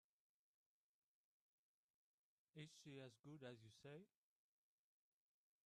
Is 2.55 2.69
she 2.83 2.99
as 3.05 3.11
good 3.23 3.43
as 3.47 3.61
you 3.61 3.69
say? 3.83 4.07